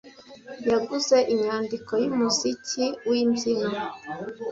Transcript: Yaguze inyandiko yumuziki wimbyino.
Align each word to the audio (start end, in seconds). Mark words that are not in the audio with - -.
Yaguze 0.69 1.17
inyandiko 1.33 1.91
yumuziki 2.03 2.85
wimbyino. 3.07 3.69